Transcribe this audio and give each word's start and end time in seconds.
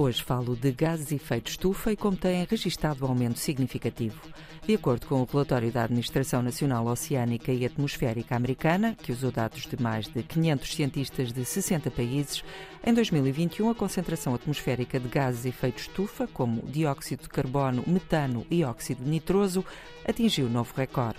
Hoje 0.00 0.22
falo 0.22 0.54
de 0.54 0.70
gases 0.70 1.10
efeito 1.10 1.50
estufa 1.50 1.90
e 1.90 1.96
como 1.96 2.16
têm 2.16 2.46
registado 2.48 3.04
aumento 3.04 3.40
significativo. 3.40 4.16
De 4.64 4.72
acordo 4.76 5.08
com 5.08 5.20
o 5.20 5.24
relatório 5.24 5.72
da 5.72 5.82
Administração 5.82 6.40
Nacional 6.40 6.86
Oceânica 6.86 7.50
e 7.50 7.66
Atmosférica 7.66 8.36
Americana, 8.36 8.94
que 8.94 9.10
usou 9.10 9.32
dados 9.32 9.66
de 9.66 9.82
mais 9.82 10.06
de 10.06 10.22
500 10.22 10.72
cientistas 10.72 11.32
de 11.32 11.44
60 11.44 11.90
países, 11.90 12.44
em 12.86 12.94
2021 12.94 13.70
a 13.70 13.74
concentração 13.74 14.32
atmosférica 14.36 15.00
de 15.00 15.08
gases 15.08 15.44
efeito 15.46 15.80
estufa, 15.80 16.28
como 16.28 16.62
dióxido 16.62 17.22
de 17.22 17.28
carbono, 17.28 17.82
metano 17.84 18.46
e 18.48 18.62
óxido 18.62 19.02
nitroso, 19.02 19.64
atingiu 20.06 20.48
novo 20.48 20.72
recorde. 20.76 21.18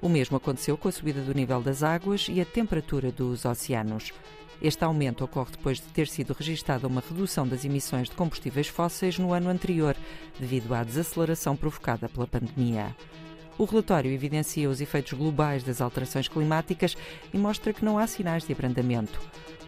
O 0.00 0.08
mesmo 0.08 0.36
aconteceu 0.36 0.78
com 0.78 0.86
a 0.86 0.92
subida 0.92 1.22
do 1.22 1.34
nível 1.34 1.60
das 1.60 1.82
águas 1.82 2.28
e 2.30 2.40
a 2.40 2.44
temperatura 2.44 3.10
dos 3.10 3.44
oceanos. 3.44 4.12
Este 4.60 4.84
aumento 4.84 5.24
ocorre 5.24 5.50
depois 5.52 5.78
de 5.78 5.86
ter 5.86 6.08
sido 6.08 6.32
registada 6.32 6.86
uma 6.86 7.02
redução 7.06 7.46
das 7.46 7.64
emissões 7.64 8.08
de 8.08 8.16
combustíveis 8.16 8.68
fósseis 8.68 9.18
no 9.18 9.32
ano 9.32 9.50
anterior, 9.50 9.96
devido 10.38 10.74
à 10.74 10.82
desaceleração 10.82 11.56
provocada 11.56 12.08
pela 12.08 12.26
pandemia. 12.26 12.94
O 13.58 13.64
relatório 13.64 14.12
evidencia 14.12 14.68
os 14.68 14.82
efeitos 14.82 15.14
globais 15.14 15.62
das 15.62 15.80
alterações 15.80 16.28
climáticas 16.28 16.94
e 17.32 17.38
mostra 17.38 17.72
que 17.72 17.84
não 17.84 17.98
há 17.98 18.06
sinais 18.06 18.44
de 18.44 18.52
abrandamento. 18.52 19.18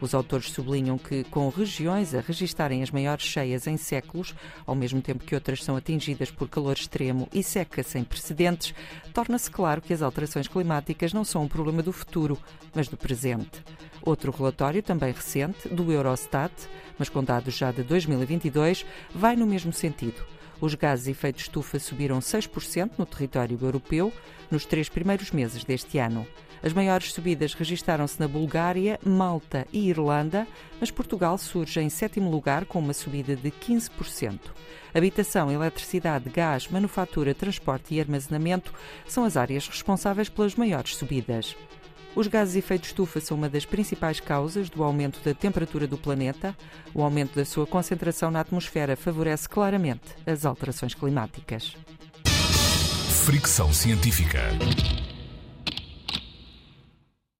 Os 0.01 0.14
autores 0.14 0.51
sublinham 0.52 0.97
que, 0.97 1.25
com 1.25 1.48
regiões 1.48 2.14
a 2.14 2.20
registarem 2.20 2.83
as 2.83 2.91
maiores 2.91 3.25
cheias 3.25 3.66
em 3.66 3.77
séculos, 3.77 4.34
ao 4.66 4.75
mesmo 4.75 5.00
tempo 5.00 5.25
que 5.25 5.34
outras 5.34 5.64
são 5.64 5.75
atingidas 5.75 6.30
por 6.30 6.48
calor 6.48 6.75
extremo 6.75 7.28
e 7.33 7.42
seca 7.42 7.83
sem 7.83 8.05
precedentes, 8.05 8.75
torna-se 9.12 9.50
claro 9.50 9.80
que 9.80 9.92
as 9.92 10.02
alterações 10.02 10.47
climáticas 10.47 11.12
não 11.12 11.25
são 11.25 11.42
um 11.42 11.48
problema 11.48 11.83
do 11.83 11.92
futuro, 11.92 12.39
mas 12.75 12.89
do 12.89 12.97
presente. 12.97 13.64
Outro 14.02 14.32
relatório, 14.32 14.82
também 14.82 15.12
recente, 15.12 15.68
do 15.68 15.92
Eurostat, 15.92 16.52
mas 16.98 17.08
com 17.08 17.22
dados 17.22 17.54
já 17.54 17.70
de 17.70 17.82
2022, 17.82 18.84
vai 19.14 19.36
no 19.36 19.46
mesmo 19.46 19.72
sentido. 19.72 20.24
Os 20.60 20.74
gases 20.74 21.05
de 21.05 21.12
efeito 21.12 21.40
estufa 21.40 21.78
subiram 21.78 22.18
6% 22.18 22.92
no 22.98 23.06
território 23.06 23.58
europeu 23.60 24.12
nos 24.50 24.64
três 24.64 24.88
primeiros 24.88 25.30
meses 25.30 25.62
deste 25.62 25.98
ano. 25.98 26.27
As 26.62 26.72
maiores 26.72 27.12
subidas 27.12 27.55
registaram-se 27.55 28.18
na 28.18 28.27
Bulgária, 28.27 28.98
Malta 29.05 29.66
e 29.72 29.88
Irlanda, 29.88 30.46
mas 30.80 30.90
Portugal 30.90 31.38
surge 31.38 31.80
em 31.80 31.88
sétimo 31.88 32.28
lugar 32.28 32.64
com 32.64 32.80
uma 32.80 32.92
subida 32.92 33.36
de 33.36 33.50
15%. 33.50 34.40
Habitação, 34.92 35.52
eletricidade, 35.52 36.28
gás, 36.28 36.66
manufatura, 36.66 37.34
transporte 37.34 37.94
e 37.94 38.00
armazenamento 38.00 38.74
são 39.06 39.24
as 39.24 39.36
áreas 39.36 39.68
responsáveis 39.68 40.28
pelas 40.28 40.56
maiores 40.56 40.96
subidas. 40.96 41.56
Os 42.14 42.27
gases 42.27 42.56
efeito 42.56 42.84
estufa 42.84 43.20
são 43.20 43.37
uma 43.37 43.48
das 43.48 43.64
principais 43.64 44.19
causas 44.19 44.69
do 44.69 44.83
aumento 44.83 45.20
da 45.25 45.33
temperatura 45.34 45.87
do 45.87 45.97
planeta. 45.97 46.56
O 46.92 47.03
aumento 47.03 47.37
da 47.37 47.45
sua 47.45 47.67
concentração 47.67 48.31
na 48.31 48.41
atmosfera 48.41 48.97
favorece 48.97 49.48
claramente 49.48 50.17
as 50.27 50.45
alterações 50.45 50.95
climáticas. 50.95 51.77
Fricção 53.25 53.73
científica. 53.73 54.41